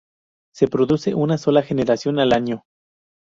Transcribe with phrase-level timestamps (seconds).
[0.51, 2.63] Se produce una sola generación al año.